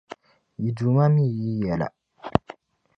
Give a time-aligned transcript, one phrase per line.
[0.61, 1.87] Yi Duuma mi yi yɛla.